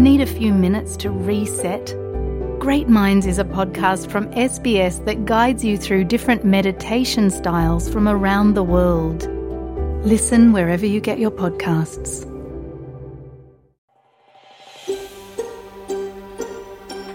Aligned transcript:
Need 0.00 0.22
a 0.22 0.26
few 0.26 0.54
minutes 0.54 0.96
to 1.04 1.10
reset? 1.10 1.94
Great 2.58 2.88
Minds 2.88 3.26
is 3.26 3.38
a 3.38 3.44
podcast 3.44 4.10
from 4.10 4.32
SBS 4.32 5.04
that 5.04 5.26
guides 5.26 5.62
you 5.62 5.76
through 5.76 6.04
different 6.04 6.42
meditation 6.42 7.28
styles 7.28 7.86
from 7.86 8.08
around 8.08 8.54
the 8.54 8.62
world. 8.62 9.28
Listen 10.02 10.54
wherever 10.54 10.86
you 10.86 11.02
get 11.04 11.18
your 11.18 11.30
podcasts. 11.30 12.24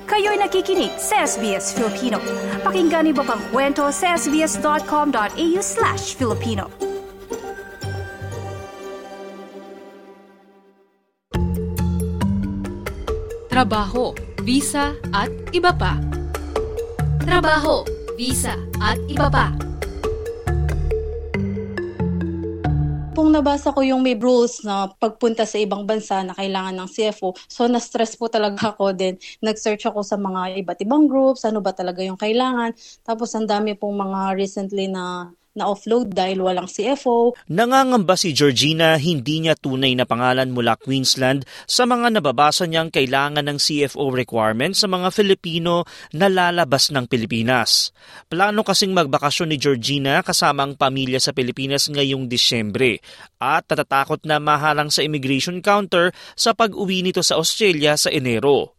Kayo'y 0.06 0.38
nakikinig 0.38 0.94
sa 1.02 1.26
SBS 1.26 1.74
Filipino. 1.74 2.22
Pakinggan 2.62 3.10
niyo 3.10 3.26
pa 3.26 3.34
ang 3.34 3.42
kwento 3.50 3.90
sa 3.90 4.14
sbs.com.au 4.14 5.58
slash 5.58 6.14
Filipino. 6.14 6.85
Trabaho, 13.56 14.12
visa 14.44 15.00
at 15.16 15.32
iba 15.56 15.72
pa. 15.72 15.96
Trabaho, 17.24 17.88
visa 18.20 18.52
at 18.84 19.00
iba 19.08 19.32
pa. 19.32 19.56
Kung 23.16 23.32
nabasa 23.32 23.72
ko 23.72 23.80
yung 23.80 24.04
may 24.04 24.20
rules 24.20 24.60
na 24.68 24.92
pagpunta 25.00 25.48
sa 25.48 25.56
ibang 25.56 25.88
bansa 25.88 26.20
na 26.28 26.36
kailangan 26.36 26.76
ng 26.84 26.90
CFO, 27.00 27.32
so 27.48 27.64
na-stress 27.72 28.20
po 28.20 28.28
talaga 28.28 28.60
ako 28.76 28.92
din. 28.92 29.16
Nag-search 29.40 29.88
ako 29.88 30.04
sa 30.04 30.20
mga 30.20 30.60
iba't 30.60 30.84
ibang 30.84 31.08
groups, 31.08 31.48
ano 31.48 31.64
ba 31.64 31.72
talaga 31.72 32.04
yung 32.04 32.20
kailangan. 32.20 32.76
Tapos 33.08 33.32
ang 33.40 33.48
dami 33.48 33.72
pong 33.80 33.96
mga 33.96 34.36
recently 34.36 34.92
na 34.92 35.32
na-offload 35.56 36.12
dahil 36.12 36.44
walang 36.44 36.68
CFO. 36.68 37.34
Nangangamba 37.48 38.20
si 38.20 38.36
Georgina 38.36 39.00
hindi 39.00 39.40
niya 39.40 39.56
tunay 39.56 39.96
na 39.96 40.04
pangalan 40.04 40.52
mula 40.52 40.76
Queensland 40.76 41.48
sa 41.64 41.88
mga 41.88 42.20
nababasa 42.20 42.68
niyang 42.68 42.92
kailangan 42.92 43.48
ng 43.48 43.58
CFO 43.58 44.12
requirement 44.12 44.76
sa 44.76 44.92
mga 44.92 45.10
Filipino 45.16 45.88
na 46.12 46.28
lalabas 46.28 46.92
ng 46.92 47.08
Pilipinas. 47.08 47.96
Plano 48.28 48.62
kasing 48.68 48.92
magbakasyon 48.92 49.56
ni 49.56 49.58
Georgina 49.58 50.20
kasama 50.22 50.68
ang 50.68 50.76
pamilya 50.76 51.24
sa 51.24 51.32
Pilipinas 51.32 51.88
ngayong 51.88 52.28
Disyembre 52.28 53.00
at 53.40 53.64
natatakot 53.72 54.28
na 54.28 54.44
mahalang 54.44 54.92
sa 54.92 55.02
immigration 55.02 55.64
counter 55.64 56.12
sa 56.36 56.52
pag-uwi 56.52 57.00
nito 57.00 57.24
sa 57.24 57.40
Australia 57.40 57.96
sa 57.96 58.12
Enero. 58.12 58.75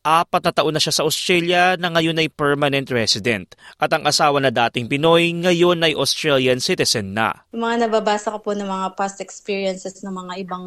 Apat 0.00 0.48
na 0.48 0.52
taon 0.56 0.72
na 0.72 0.80
siya 0.80 0.96
sa 0.96 1.04
Australia 1.04 1.76
na 1.76 1.92
ngayon 1.92 2.16
ay 2.16 2.32
permanent 2.32 2.88
resident. 2.88 3.52
At 3.76 3.92
ang 3.92 4.08
asawa 4.08 4.40
na 4.40 4.48
dating 4.48 4.88
Pinoy 4.88 5.28
ngayon 5.28 5.84
ay 5.84 5.92
Australian 5.92 6.56
citizen 6.56 7.12
na. 7.12 7.44
Yung 7.52 7.68
mga 7.68 7.84
nababasa 7.84 8.32
ko 8.32 8.40
po 8.40 8.56
ng 8.56 8.64
mga 8.64 8.96
past 8.96 9.20
experiences 9.20 10.00
ng 10.00 10.08
mga 10.08 10.40
ibang 10.48 10.66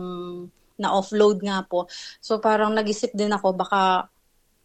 na-offload 0.77 1.41
nga 1.41 1.65
po. 1.65 1.89
So 2.21 2.37
parang 2.37 2.77
nag-isip 2.77 3.09
din 3.17 3.33
ako 3.33 3.57
baka 3.57 4.05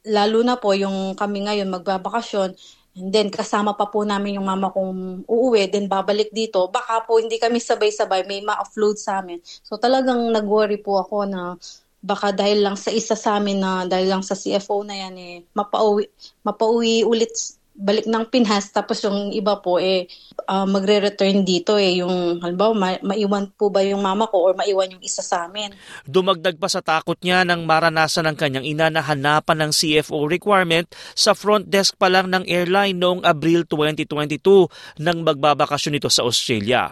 lalo 0.04 0.44
na 0.44 0.60
po 0.60 0.76
yung 0.76 1.16
kami 1.16 1.48
ngayon 1.48 1.72
magbabakasyon 1.72 2.52
and 3.00 3.08
then 3.08 3.32
kasama 3.32 3.72
pa 3.72 3.88
po 3.88 4.04
namin 4.04 4.36
yung 4.36 4.44
mama 4.44 4.68
kong 4.68 5.24
uuwi 5.24 5.72
then 5.72 5.88
babalik 5.88 6.28
dito. 6.28 6.68
Baka 6.68 7.08
po 7.08 7.16
hindi 7.16 7.40
kami 7.40 7.56
sabay-sabay 7.56 8.28
may 8.28 8.44
ma-offload 8.44 9.00
sa 9.00 9.24
amin. 9.24 9.40
So 9.64 9.80
talagang 9.80 10.28
nag-worry 10.28 10.76
po 10.76 11.00
ako 11.00 11.24
na 11.24 11.56
baka 11.98 12.30
dahil 12.30 12.62
lang 12.62 12.78
sa 12.78 12.94
isa 12.94 13.18
sa 13.18 13.42
amin 13.42 13.58
na 13.58 13.82
dahil 13.82 14.06
lang 14.06 14.22
sa 14.22 14.38
CFO 14.38 14.86
na 14.86 14.94
yan 14.94 15.14
eh 15.18 15.34
mapauwi 15.50 16.06
mapauwi 16.46 17.02
ulit 17.02 17.58
balik 17.78 18.10
ng 18.10 18.26
Pinas 18.26 18.74
tapos 18.74 18.98
yung 19.06 19.30
iba 19.30 19.62
po 19.62 19.78
eh 19.78 20.10
uh, 20.50 20.66
magre-return 20.66 21.46
dito 21.46 21.78
eh 21.78 22.02
yung 22.02 22.42
halimbawa 22.42 22.74
ma- 22.74 23.02
maiwan 23.06 23.54
po 23.54 23.70
ba 23.70 23.86
yung 23.86 24.02
mama 24.02 24.26
ko 24.26 24.50
or 24.50 24.58
maiwan 24.58 24.98
yung 24.98 25.04
isa 25.06 25.22
sa 25.22 25.46
amin. 25.46 25.70
Dumagdag 26.02 26.58
pa 26.58 26.66
sa 26.66 26.82
takot 26.82 27.14
niya 27.22 27.46
nang 27.46 27.62
maranasan 27.62 28.26
ng 28.26 28.36
kanyang 28.36 28.66
ina 28.66 28.90
na 28.90 28.98
hanapan 28.98 29.62
ng 29.62 29.70
CFO 29.70 30.26
requirement 30.26 30.90
sa 31.14 31.38
front 31.38 31.70
desk 31.70 31.94
pa 31.94 32.10
lang 32.10 32.26
ng 32.34 32.42
airline 32.50 32.98
noong 32.98 33.22
Abril 33.22 33.62
2022 33.62 34.98
nang 34.98 35.22
magbabakasyon 35.22 36.02
ito 36.02 36.10
sa 36.10 36.26
Australia. 36.26 36.90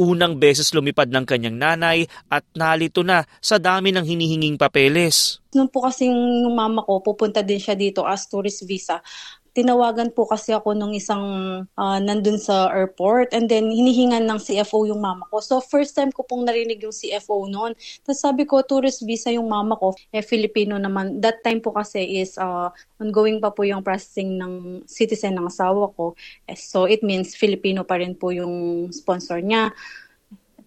Unang 0.00 0.38
beses 0.38 0.74
lumipad 0.74 1.10
ng 1.10 1.24
kanyang 1.26 1.56
nanay 1.58 1.98
at 2.30 2.42
nalito 2.54 3.02
na 3.06 3.22
sa 3.38 3.60
dami 3.60 3.94
ng 3.94 4.04
hinihinging 4.04 4.58
papeles. 4.58 5.38
Nung 5.54 5.70
po 5.70 5.86
kasing 5.86 6.44
yung 6.46 6.56
mama 6.56 6.82
ko, 6.82 6.98
pupunta 6.98 7.44
din 7.44 7.62
siya 7.62 7.78
dito 7.78 8.02
as 8.02 8.26
tourist 8.26 8.66
visa 8.66 8.98
tinawagan 9.54 10.10
po 10.10 10.26
kasi 10.26 10.50
ako 10.50 10.74
nung 10.74 10.90
isang 10.90 11.22
uh, 11.78 11.98
nandun 12.02 12.36
sa 12.36 12.68
airport 12.74 13.30
and 13.30 13.46
then 13.46 13.70
hinihingan 13.70 14.26
ng 14.26 14.38
CFO 14.42 14.90
yung 14.90 14.98
mama 14.98 15.22
ko. 15.30 15.38
So 15.38 15.62
first 15.62 15.94
time 15.94 16.10
ko 16.10 16.26
pong 16.26 16.42
narinig 16.42 16.82
yung 16.82 16.92
CFO 16.92 17.46
noon. 17.46 17.78
Tapos 18.02 18.18
sabi 18.18 18.44
ko 18.50 18.66
tourist 18.66 19.06
visa 19.06 19.30
yung 19.30 19.46
mama 19.46 19.78
ko, 19.78 19.94
eh 20.10 20.26
Filipino 20.26 20.74
naman. 20.74 21.22
That 21.22 21.46
time 21.46 21.62
po 21.62 21.70
kasi 21.70 22.02
is 22.18 22.34
uh, 22.34 22.74
ongoing 22.98 23.38
pa 23.38 23.54
po 23.54 23.62
yung 23.62 23.86
processing 23.86 24.42
ng 24.42 24.82
citizen 24.90 25.38
ng 25.38 25.46
asawa 25.46 25.94
ko. 25.94 26.18
Eh, 26.50 26.58
so 26.58 26.90
it 26.90 27.06
means 27.06 27.38
Filipino 27.38 27.86
pa 27.86 28.02
rin 28.02 28.18
po 28.18 28.34
yung 28.34 28.90
sponsor 28.90 29.38
niya. 29.38 29.70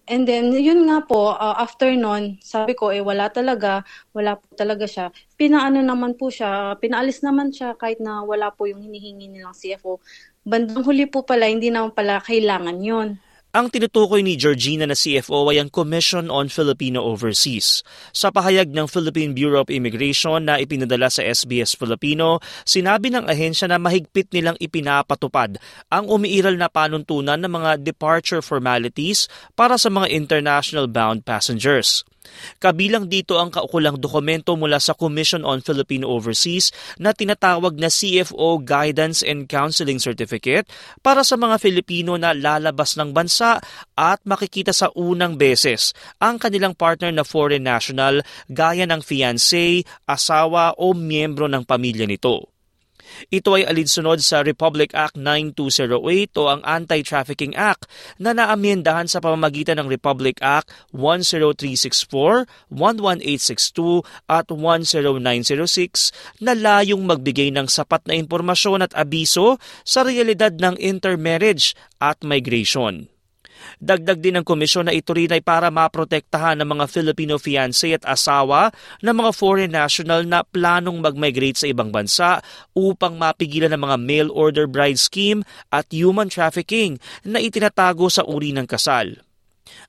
And 0.08 0.24
then, 0.24 0.56
yun 0.56 0.88
nga 0.88 1.04
po, 1.04 1.36
uh, 1.36 1.60
after 1.60 1.92
nun, 1.92 2.40
sabi 2.40 2.72
ko, 2.72 2.88
eh, 2.88 3.04
wala 3.04 3.28
talaga, 3.28 3.84
wala 4.16 4.40
po 4.40 4.48
talaga 4.56 4.88
siya. 4.88 5.12
Pinaano 5.36 5.84
naman 5.84 6.16
po 6.16 6.32
siya, 6.32 6.80
pinaalis 6.80 7.20
naman 7.20 7.52
siya 7.52 7.76
kahit 7.76 8.00
na 8.00 8.24
wala 8.24 8.48
po 8.48 8.64
yung 8.64 8.80
hinihingi 8.80 9.28
nilang 9.28 9.52
CFO. 9.52 10.00
Bandang 10.48 10.80
huli 10.80 11.04
po 11.04 11.28
pala, 11.28 11.44
hindi 11.44 11.68
naman 11.68 11.92
pala 11.92 12.24
kailangan 12.24 12.80
yun. 12.80 13.20
Ang 13.48 13.72
tinutukoy 13.72 14.20
ni 14.20 14.36
Georgina 14.36 14.84
na 14.84 14.92
CFO 14.92 15.48
ay 15.48 15.56
ang 15.56 15.72
Commission 15.72 16.28
on 16.28 16.52
Filipino 16.52 17.00
Overseas. 17.00 17.80
Sa 18.12 18.28
pahayag 18.28 18.76
ng 18.76 18.84
Philippine 18.84 19.32
Bureau 19.32 19.64
of 19.64 19.72
Immigration 19.72 20.44
na 20.44 20.60
ipinadala 20.60 21.08
sa 21.08 21.24
SBS 21.24 21.72
Filipino, 21.72 22.44
sinabi 22.68 23.08
ng 23.08 23.24
ahensya 23.24 23.72
na 23.72 23.80
mahigpit 23.80 24.28
nilang 24.36 24.60
ipinapatupad 24.60 25.56
ang 25.88 26.04
umiiral 26.12 26.60
na 26.60 26.68
panuntunan 26.68 27.40
ng 27.40 27.48
mga 27.48 27.70
departure 27.88 28.44
formalities 28.44 29.32
para 29.56 29.80
sa 29.80 29.88
mga 29.88 30.12
international 30.12 30.84
bound 30.84 31.24
passengers. 31.24 32.04
Kabilang 32.58 33.06
dito 33.06 33.38
ang 33.38 33.48
kaukulang 33.54 33.96
dokumento 33.96 34.58
mula 34.58 34.82
sa 34.82 34.92
Commission 34.92 35.46
on 35.46 35.62
Filipino 35.62 36.10
Overseas 36.10 36.74
na 36.98 37.14
tinatawag 37.14 37.78
na 37.78 37.86
CFO 37.88 38.60
Guidance 38.62 39.22
and 39.22 39.46
Counseling 39.46 40.02
Certificate 40.02 40.66
para 41.00 41.22
sa 41.22 41.38
mga 41.38 41.56
Filipino 41.62 42.18
na 42.18 42.34
lalabas 42.34 42.98
ng 42.98 43.14
bansa 43.14 43.62
at 43.94 44.20
makikita 44.26 44.74
sa 44.74 44.90
unang 44.98 45.38
beses 45.38 45.94
ang 46.18 46.36
kanilang 46.36 46.74
partner 46.74 47.14
na 47.14 47.22
foreign 47.22 47.64
national 47.64 48.26
gaya 48.50 48.84
ng 48.88 49.00
fiancé, 49.04 49.86
asawa 50.08 50.74
o 50.76 50.92
miyembro 50.92 51.46
ng 51.46 51.62
pamilya 51.62 52.04
nito. 52.08 52.57
Ito 53.28 53.58
ay 53.58 53.68
alinsunod 53.68 54.22
sa 54.24 54.40
Republic 54.46 54.94
Act 54.96 55.18
9208 55.18 56.38
o 56.38 56.48
ang 56.48 56.62
Anti-Trafficking 56.64 57.58
Act 57.58 57.90
na 58.16 58.32
naamyendahan 58.32 59.10
sa 59.10 59.20
pamamagitan 59.20 59.82
ng 59.82 59.88
Republic 59.90 60.38
Act 60.40 60.70
10364, 60.94 62.48
11862 62.70 64.06
at 64.30 64.46
10906 64.48 66.40
na 66.40 66.52
layong 66.54 67.04
magbigay 67.04 67.50
ng 67.52 67.66
sapat 67.66 68.06
na 68.06 68.14
impormasyon 68.16 68.86
at 68.86 68.92
abiso 68.94 69.60
sa 69.82 70.06
realidad 70.06 70.54
ng 70.56 70.78
intermarriage 70.78 71.76
at 71.98 72.22
migration. 72.22 73.17
Dagdag 73.78 74.18
din 74.18 74.34
ng 74.34 74.46
komisyon 74.46 74.90
na 74.90 74.94
ito 74.94 75.14
rin 75.14 75.30
ay 75.30 75.38
para 75.38 75.70
maprotektahan 75.70 76.58
ng 76.58 76.66
mga 76.66 76.84
Filipino 76.90 77.38
fiancé 77.38 77.94
at 77.94 78.02
asawa 78.02 78.74
ng 78.98 79.14
mga 79.14 79.30
foreign 79.30 79.70
national 79.70 80.26
na 80.26 80.42
planong 80.42 80.98
mag-migrate 80.98 81.62
sa 81.62 81.70
ibang 81.70 81.94
bansa 81.94 82.42
upang 82.74 83.14
mapigilan 83.14 83.70
ng 83.70 83.82
mga 83.86 83.96
mail 84.02 84.28
order 84.34 84.66
bride 84.66 84.98
scheme 84.98 85.46
at 85.70 85.86
human 85.94 86.26
trafficking 86.26 86.98
na 87.22 87.38
itinatago 87.38 88.10
sa 88.10 88.26
uri 88.26 88.50
ng 88.50 88.66
kasal. 88.66 89.27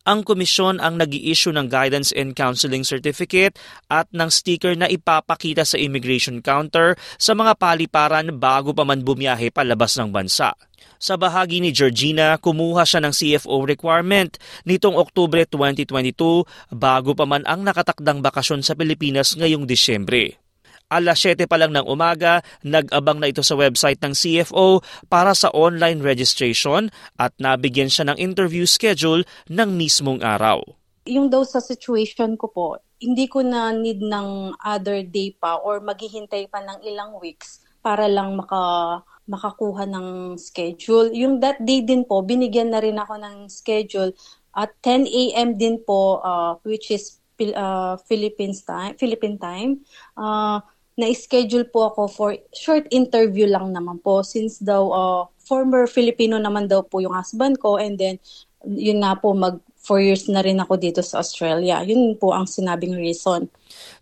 Ang 0.07 0.25
komisyon 0.25 0.81
ang 0.81 0.97
nag 0.97 1.11
issue 1.13 1.53
ng 1.53 1.67
Guidance 1.69 2.15
and 2.15 2.33
Counseling 2.33 2.87
Certificate 2.87 3.59
at 3.91 4.09
ng 4.09 4.31
sticker 4.31 4.73
na 4.73 4.89
ipapakita 4.89 5.67
sa 5.67 5.77
immigration 5.77 6.41
counter 6.41 6.97
sa 7.19 7.35
mga 7.35 7.59
paliparan 7.59 8.35
bago 8.39 8.71
pa 8.71 8.87
man 8.87 9.03
bumiyahe 9.05 9.53
palabas 9.53 9.99
ng 9.99 10.09
bansa. 10.09 10.55
Sa 10.99 11.15
bahagi 11.15 11.63
ni 11.63 11.71
Georgina, 11.71 12.35
kumuha 12.39 12.83
siya 12.83 12.99
ng 13.03 13.15
CFO 13.15 13.63
requirement 13.63 14.35
nitong 14.67 14.99
Oktubre 14.99 15.47
2022 15.47 16.75
bago 16.75 17.15
pa 17.15 17.23
man 17.23 17.47
ang 17.47 17.63
nakatakdang 17.63 18.19
bakasyon 18.19 18.63
sa 18.63 18.75
Pilipinas 18.75 19.35
ngayong 19.39 19.63
Disyembre. 19.63 20.48
Alas 20.89 21.21
7 21.21 21.45
pa 21.45 21.61
lang 21.61 21.69
ng 21.69 21.85
umaga, 21.85 22.41
nag-abang 22.65 23.21
na 23.21 23.29
ito 23.29 23.45
sa 23.45 23.53
website 23.53 24.01
ng 24.01 24.09
CFO 24.09 24.81
para 25.05 25.37
sa 25.37 25.53
online 25.53 26.01
registration 26.01 26.89
at 27.13 27.29
nabigyan 27.37 27.93
siya 27.93 28.09
ng 28.09 28.17
interview 28.17 28.65
schedule 28.65 29.21
ng 29.53 29.69
mismong 29.77 30.25
araw. 30.25 30.65
Yung 31.05 31.29
daw 31.29 31.45
sa 31.45 31.61
situation 31.61 32.33
ko 32.41 32.49
po, 32.49 32.67
hindi 32.97 33.29
ko 33.29 33.45
na 33.45 33.69
need 33.69 34.01
ng 34.01 34.57
other 34.65 35.05
day 35.05 35.37
pa 35.37 35.61
or 35.61 35.77
maghihintay 35.77 36.49
pa 36.49 36.57
ng 36.65 36.81
ilang 36.81 37.21
weeks 37.21 37.61
para 37.85 38.09
lang 38.09 38.33
maka 38.33 39.05
makakuha 39.29 39.85
ng 39.85 40.41
schedule. 40.41 41.13
Yung 41.13 41.37
that 41.37 41.61
day 41.61 41.85
din 41.85 42.01
po, 42.01 42.25
binigyan 42.25 42.73
na 42.73 42.81
rin 42.81 42.97
ako 42.97 43.13
ng 43.21 43.45
schedule 43.45 44.09
at 44.57 44.73
10 44.81 45.05
a.m. 45.05 45.53
din 45.53 45.77
po, 45.85 46.17
uh, 46.25 46.57
which 46.65 46.89
is 46.89 47.21
uh, 47.53 47.93
Philippines 48.09 48.65
time, 48.65 48.97
Philippine 48.97 49.37
time. 49.37 49.85
Uh, 50.17 50.65
na-schedule 50.99 51.63
po 51.71 51.87
ako 51.95 52.01
for 52.11 52.29
short 52.51 52.83
interview 52.91 53.47
lang 53.47 53.71
naman 53.71 54.03
po 54.03 54.19
since 54.19 54.59
daw 54.59 54.83
uh, 54.91 55.21
former 55.39 55.87
Filipino 55.87 56.35
naman 56.35 56.67
daw 56.67 56.83
po 56.83 56.99
yung 56.99 57.15
husband 57.15 57.55
ko 57.63 57.79
and 57.79 57.95
then 57.95 58.19
yun 58.67 58.99
nga 58.99 59.15
po 59.15 59.31
mag 59.31 59.63
four 59.79 60.03
years 60.03 60.27
na 60.27 60.43
rin 60.43 60.59
ako 60.59 60.75
dito 60.75 60.99
sa 60.99 61.23
Australia. 61.23 61.79
Yun 61.87 62.19
po 62.19 62.35
ang 62.35 62.45
sinabing 62.45 62.99
reason. 62.99 63.47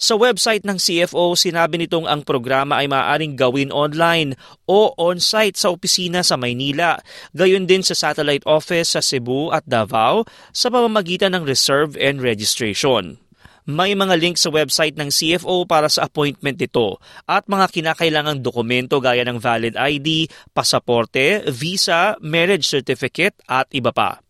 Sa 0.01 0.17
website 0.17 0.65
ng 0.65 0.81
CFO, 0.81 1.38
sinabi 1.38 1.77
nitong 1.77 2.09
ang 2.09 2.25
programa 2.25 2.81
ay 2.81 2.89
maaaring 2.89 3.38
gawin 3.38 3.69
online 3.69 4.33
o 4.65 4.91
on-site 4.97 5.55
sa 5.55 5.69
opisina 5.69 6.25
sa 6.25 6.33
Maynila, 6.33 6.97
gayon 7.38 7.69
din 7.69 7.85
sa 7.85 7.94
satellite 7.94 8.44
office 8.49 8.97
sa 8.97 9.01
Cebu 9.05 9.53
at 9.53 9.63
Davao 9.69 10.25
sa 10.49 10.73
pamamagitan 10.73 11.38
ng 11.38 11.45
reserve 11.45 11.94
and 12.01 12.25
registration. 12.25 13.21
May 13.67 13.99
mga 13.99 14.15
link 14.15 14.39
sa 14.39 14.47
website 14.47 14.95
ng 14.95 15.11
CFO 15.11 15.67
para 15.67 15.91
sa 15.91 16.07
appointment 16.07 16.55
nito 16.55 17.03
at 17.27 17.51
mga 17.51 17.67
kinakailangang 17.67 18.39
dokumento 18.39 19.03
gaya 19.03 19.27
ng 19.27 19.43
valid 19.43 19.75
ID, 19.75 20.31
pasaporte, 20.55 21.43
visa, 21.51 22.15
marriage 22.23 22.63
certificate 22.63 23.35
at 23.43 23.67
iba 23.75 23.91
pa. 23.91 24.23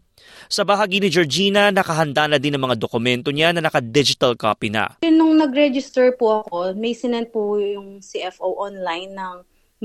Sa 0.50 0.66
bahagi 0.66 0.98
ni 0.98 1.14
Georgina, 1.14 1.70
nakahanda 1.70 2.26
na 2.26 2.42
din 2.42 2.58
ang 2.58 2.66
mga 2.66 2.82
dokumento 2.82 3.30
niya 3.30 3.54
na 3.54 3.62
naka-digital 3.62 4.34
copy 4.34 4.74
na. 4.74 4.98
Nung 5.06 5.38
nag-register 5.38 6.18
po 6.18 6.42
ako, 6.42 6.74
may 6.74 6.98
sinend 6.98 7.30
po 7.30 7.62
yung 7.62 8.02
CFO 8.02 8.58
online 8.58 9.14
ng 9.14 9.36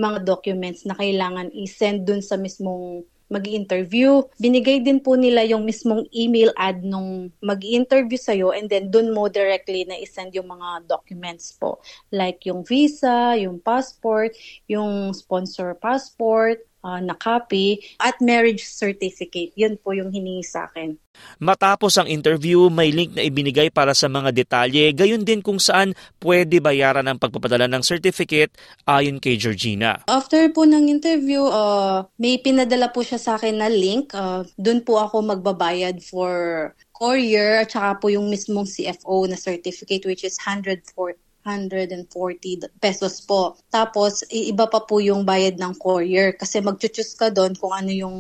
mga 0.01 0.25
documents 0.25 0.89
na 0.89 0.97
kailangan 0.97 1.53
i-send 1.53 2.09
dun 2.09 2.25
sa 2.25 2.41
mismong 2.41 3.05
mag 3.33 3.49
interview 3.49 4.21
Binigay 4.37 4.85
din 4.85 5.01
po 5.01 5.17
nila 5.17 5.41
yung 5.49 5.65
mismong 5.65 6.05
email 6.13 6.53
ad 6.61 6.85
nung 6.85 7.33
mag 7.41 7.65
interview 7.65 8.21
sa'yo 8.21 8.53
and 8.53 8.69
then 8.69 8.93
dun 8.93 9.09
mo 9.09 9.33
directly 9.33 9.89
na 9.89 9.97
isend 9.97 10.37
yung 10.37 10.53
mga 10.53 10.85
documents 10.85 11.57
po. 11.57 11.81
Like 12.13 12.45
yung 12.45 12.67
visa, 12.67 13.33
yung 13.41 13.63
passport, 13.63 14.37
yung 14.69 15.17
sponsor 15.17 15.73
passport, 15.79 16.61
uh, 16.83 17.01
na 17.01 17.15
copy 17.17 17.81
at 18.03 18.19
marriage 18.21 18.67
certificate. 18.67 19.55
Yun 19.55 19.79
po 19.79 19.95
yung 19.95 20.11
hiningi 20.11 20.45
sa 20.45 20.69
akin. 20.69 20.99
Matapos 21.39 22.01
ang 22.01 22.09
interview, 22.09 22.73
may 22.73 22.89
link 22.89 23.13
na 23.13 23.23
ibinigay 23.23 23.69
para 23.69 23.93
sa 23.93 24.09
mga 24.09 24.33
detalye, 24.33 24.97
gayon 24.97 25.23
din 25.23 25.45
kung 25.45 25.61
saan 25.61 25.93
pwede 26.25 26.59
bayaran 26.59 27.05
ang 27.05 27.21
pagpapadala 27.21 27.69
ng 27.69 27.85
certificate 27.85 28.57
ayon 28.89 29.21
kay 29.21 29.37
Georgina. 29.37 30.03
After 30.09 30.49
po 30.51 30.65
ng 30.65 30.89
interview, 30.89 31.45
uh, 31.45 32.09
may 32.17 32.41
pinadala 32.41 32.89
po 32.91 33.05
siya 33.05 33.21
sa 33.21 33.37
akin 33.37 33.61
na 33.61 33.69
link. 33.69 34.17
Uh, 34.17 34.49
Doon 34.57 34.81
po 34.83 34.99
ako 34.99 35.21
magbabayad 35.21 36.01
for 36.01 36.73
courier 36.97 37.61
at 37.61 37.69
saka 37.75 38.01
po 38.01 38.07
yung 38.09 38.33
mismong 38.33 38.65
CFO 38.65 39.29
na 39.29 39.37
certificate 39.37 40.09
which 40.09 40.25
is 40.25 40.39
140 40.41 41.19
140 41.43 42.71
pesos 42.79 43.23
po. 43.23 43.59
Tapos, 43.69 44.23
iba 44.31 44.67
pa 44.71 44.87
po 44.87 45.03
yung 45.03 45.27
bayad 45.27 45.59
ng 45.59 45.75
courier 45.79 46.35
kasi 46.35 46.63
mag-choose 46.63 47.19
ka 47.19 47.29
doon 47.35 47.59
kung 47.59 47.75
ano 47.75 47.91
yung 47.91 48.19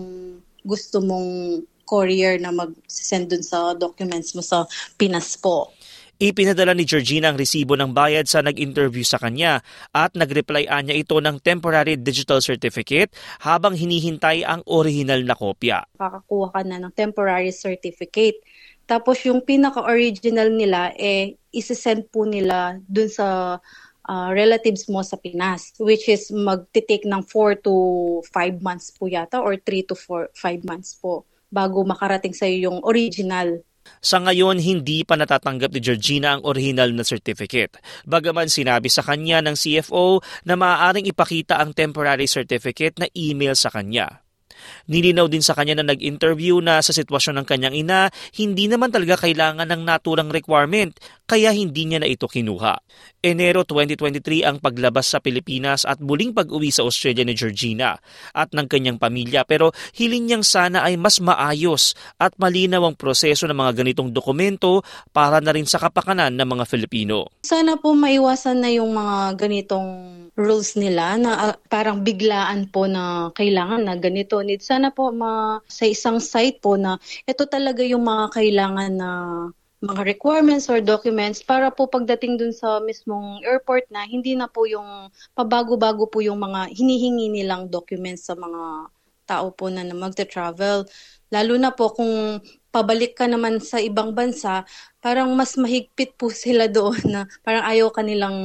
gusto 0.62 1.02
mong 1.02 1.62
courier 1.86 2.38
na 2.38 2.54
mag-send 2.54 3.30
dun 3.30 3.44
sa 3.44 3.74
documents 3.74 4.32
mo 4.34 4.42
sa 4.42 4.66
Pinas 4.96 5.36
po. 5.38 5.70
Ipinadala 6.22 6.70
ni 6.70 6.86
Georgina 6.86 7.34
ang 7.34 7.38
resibo 7.40 7.74
ng 7.74 7.90
bayad 7.90 8.30
sa 8.30 8.46
nag-interview 8.46 9.02
sa 9.02 9.18
kanya 9.18 9.58
at 9.90 10.14
nag-reply 10.14 10.70
niya 10.70 10.94
ito 10.94 11.18
ng 11.18 11.42
temporary 11.42 11.98
digital 11.98 12.38
certificate 12.38 13.10
habang 13.42 13.74
hinihintay 13.74 14.46
ang 14.46 14.62
original 14.70 15.18
na 15.26 15.34
kopya. 15.34 15.82
Kakakuha 15.98 16.54
ka 16.54 16.62
na 16.62 16.78
ng 16.78 16.94
temporary 16.94 17.50
certificate. 17.50 18.38
Tapos 18.86 19.22
yung 19.24 19.40
pinaka-original 19.42 20.52
nila, 20.52 20.92
eh, 20.98 21.38
isi-send 21.54 22.10
po 22.10 22.26
nila 22.26 22.80
dun 22.88 23.08
sa 23.08 23.58
uh, 24.08 24.28
relatives 24.34 24.88
mo 24.90 25.02
sa 25.06 25.18
Pinas, 25.18 25.74
which 25.78 26.08
is 26.10 26.30
magti-take 26.32 27.06
ng 27.06 27.22
4 27.26 27.62
to 27.62 27.74
5 28.26 28.64
months 28.64 28.90
po 28.94 29.06
yata 29.06 29.38
or 29.38 29.54
3 29.58 29.90
to 29.90 29.94
4, 29.94 30.32
5 30.34 30.68
months 30.68 30.98
po 30.98 31.26
bago 31.52 31.84
makarating 31.84 32.32
sa 32.32 32.48
iyo 32.48 32.72
yung 32.72 32.78
original. 32.82 33.60
Sa 33.98 34.22
ngayon, 34.22 34.62
hindi 34.62 35.02
pa 35.02 35.18
natatanggap 35.18 35.74
ni 35.74 35.80
Georgina 35.82 36.38
ang 36.38 36.42
original 36.46 36.94
na 36.94 37.02
certificate. 37.02 37.82
Bagaman 38.06 38.46
sinabi 38.46 38.86
sa 38.86 39.02
kanya 39.02 39.42
ng 39.42 39.58
CFO 39.58 40.22
na 40.46 40.54
maaaring 40.54 41.10
ipakita 41.10 41.58
ang 41.58 41.74
temporary 41.74 42.30
certificate 42.30 43.02
na 43.02 43.10
email 43.12 43.58
sa 43.58 43.74
kanya. 43.74 44.21
Nilinaw 44.90 45.30
din 45.30 45.40
sa 45.40 45.54
kanya 45.54 45.80
na 45.80 45.94
nag-interview 45.94 46.58
na 46.60 46.82
sa 46.84 46.90
sitwasyon 46.90 47.42
ng 47.42 47.46
kanyang 47.46 47.74
ina, 47.74 48.00
hindi 48.36 48.66
naman 48.66 48.92
talaga 48.92 49.24
kailangan 49.24 49.68
ng 49.68 49.82
naturang 49.82 50.28
requirement 50.28 50.92
kaya 51.32 51.48
hindi 51.54 51.88
niya 51.88 52.04
na 52.04 52.08
ito 52.10 52.28
kinuha. 52.28 52.76
Enero 53.24 53.64
2023 53.64 54.44
ang 54.44 54.60
paglabas 54.60 55.14
sa 55.14 55.22
Pilipinas 55.22 55.88
at 55.88 56.02
muling 56.02 56.36
pag-uwi 56.36 56.68
sa 56.68 56.84
Australia 56.84 57.24
ni 57.24 57.32
Georgina 57.32 57.96
at 58.36 58.52
ng 58.52 58.66
kanyang 58.68 59.00
pamilya 59.00 59.46
pero 59.48 59.72
hiling 59.96 60.28
niyang 60.28 60.44
sana 60.44 60.84
ay 60.84 61.00
mas 61.00 61.24
maayos 61.24 61.96
at 62.20 62.36
malinaw 62.36 62.84
ang 62.84 62.98
proseso 62.98 63.48
ng 63.48 63.56
mga 63.56 63.80
ganitong 63.80 64.12
dokumento 64.12 64.84
para 65.14 65.40
na 65.40 65.56
rin 65.56 65.64
sa 65.64 65.80
kapakanan 65.80 66.36
ng 66.36 66.48
mga 66.52 66.64
Filipino. 66.68 67.32
Sana 67.46 67.80
po 67.80 67.96
maiwasan 67.96 68.60
na 68.60 68.68
yung 68.68 68.92
mga 68.92 69.40
ganitong 69.40 70.11
rules 70.36 70.74
nila 70.80 71.20
na 71.20 71.52
uh, 71.52 71.56
parang 71.68 72.00
biglaan 72.00 72.68
po 72.72 72.88
na 72.88 73.28
kailangan 73.36 73.84
na 73.84 73.94
ganito. 74.00 74.40
Need 74.40 74.64
sana 74.64 74.88
po 74.88 75.12
ma, 75.12 75.60
sa 75.68 75.84
isang 75.84 76.18
site 76.18 76.60
po 76.64 76.80
na 76.80 76.96
ito 77.28 77.44
talaga 77.44 77.84
yung 77.84 78.04
mga 78.08 78.32
kailangan 78.32 78.92
na 78.96 79.10
mga 79.82 80.02
requirements 80.06 80.70
or 80.70 80.78
documents 80.78 81.42
para 81.42 81.66
po 81.74 81.90
pagdating 81.90 82.38
dun 82.38 82.54
sa 82.54 82.78
mismong 82.78 83.42
airport 83.42 83.82
na 83.90 84.06
hindi 84.06 84.38
na 84.38 84.46
po 84.46 84.62
yung 84.62 85.10
pabago-bago 85.34 86.06
po 86.06 86.22
yung 86.22 86.38
mga 86.38 86.70
hinihingi 86.70 87.26
nilang 87.34 87.66
documents 87.66 88.30
sa 88.30 88.38
mga 88.38 88.88
tao 89.26 89.50
po 89.50 89.68
na, 89.68 89.82
na 89.82 89.98
magte-travel. 89.98 90.86
Lalo 91.34 91.54
na 91.58 91.74
po 91.74 91.90
kung 91.90 92.38
pabalik 92.70 93.18
ka 93.18 93.26
naman 93.26 93.58
sa 93.58 93.82
ibang 93.82 94.14
bansa, 94.14 94.62
parang 95.02 95.34
mas 95.34 95.58
mahigpit 95.58 96.14
po 96.14 96.30
sila 96.30 96.70
doon 96.76 97.02
na 97.04 97.20
parang 97.42 97.66
ayaw 97.66 97.90
kanilang 97.90 98.38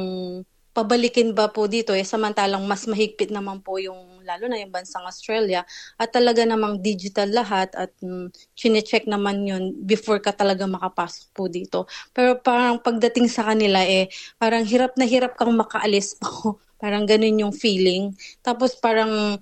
pabalikin 0.77 1.33
ba 1.33 1.49
po 1.49 1.65
dito 1.65 1.97
eh 1.97 2.05
samantalang 2.05 2.61
mas 2.69 2.85
mahigpit 2.85 3.33
naman 3.33 3.65
po 3.65 3.81
yung 3.81 4.21
lalo 4.21 4.45
na 4.45 4.61
yung 4.61 4.69
bansang 4.69 5.09
Australia 5.09 5.65
at 5.97 6.13
talaga 6.13 6.45
namang 6.45 6.85
digital 6.85 7.25
lahat 7.33 7.73
at 7.73 7.89
mm, 7.97 8.29
chine-check 8.53 9.09
naman 9.09 9.41
yun 9.41 9.73
before 9.89 10.21
ka 10.21 10.29
talaga 10.29 10.69
makapasok 10.69 11.25
po 11.33 11.49
dito. 11.49 11.89
Pero 12.13 12.37
parang 12.37 12.77
pagdating 12.77 13.25
sa 13.25 13.49
kanila 13.49 13.81
eh 13.81 14.05
parang 14.37 14.61
hirap 14.69 14.93
na 15.01 15.09
hirap 15.09 15.33
kang 15.33 15.57
makaalis 15.57 16.13
po. 16.21 16.61
parang 16.77 17.09
ganun 17.09 17.41
yung 17.49 17.55
feeling. 17.57 18.13
Tapos 18.45 18.77
parang 18.77 19.41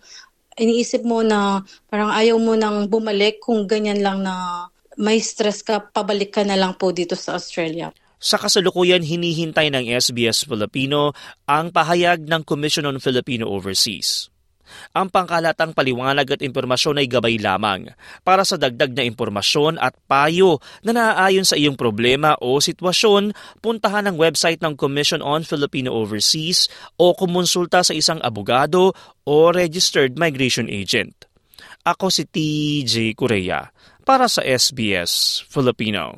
iniisip 0.55 1.03
mo 1.03 1.19
na 1.19 1.59
parang 1.91 2.15
ayaw 2.15 2.39
mo 2.39 2.55
nang 2.55 2.87
bumalik 2.87 3.43
kung 3.43 3.67
ganyan 3.67 3.99
lang 3.99 4.23
na 4.23 4.65
may 4.95 5.19
stress 5.19 5.59
ka, 5.59 5.83
pabalik 5.83 6.31
ka 6.31 6.47
na 6.47 6.55
lang 6.55 6.79
po 6.79 6.95
dito 6.95 7.19
sa 7.19 7.35
Australia. 7.35 7.91
Sa 8.15 8.39
kasalukuyan, 8.39 9.03
hinihintay 9.03 9.69
ng 9.75 9.91
SBS 9.91 10.47
Filipino 10.47 11.11
ang 11.45 11.69
pahayag 11.69 12.23
ng 12.23 12.41
Commission 12.47 12.87
on 12.87 13.03
Filipino 13.03 13.51
Overseas. 13.51 14.31
Ang 14.97 15.13
pangkalatang 15.13 15.77
paliwanag 15.77 16.25
at 16.25 16.41
impormasyon 16.41 16.97
ay 16.97 17.07
gabay 17.07 17.37
lamang 17.37 17.93
para 18.25 18.41
sa 18.41 18.57
dagdag 18.57 18.97
na 18.97 19.05
impormasyon 19.05 19.77
at 19.77 19.93
payo 20.09 20.57
na 20.81 20.95
naaayon 20.95 21.45
sa 21.45 21.53
iyong 21.53 21.77
problema 21.77 22.33
o 22.41 22.57
sitwasyon, 22.57 23.35
puntahan 23.61 24.09
ang 24.09 24.17
website 24.17 24.59
ng 24.65 24.73
Commission 24.73 25.21
on 25.21 25.45
Filipino 25.45 25.93
Overseas 25.93 26.65
o 26.97 27.13
kumonsulta 27.13 27.85
sa 27.85 27.93
isang 27.93 28.17
abogado 28.25 28.97
o 29.27 29.53
registered 29.53 30.17
migration 30.17 30.65
agent. 30.65 31.29
Ako 31.85 32.09
si 32.09 32.25
TJ 32.25 33.13
Korea 33.13 33.69
para 34.01 34.25
sa 34.25 34.41
SBS 34.41 35.45
Filipino 35.45 36.17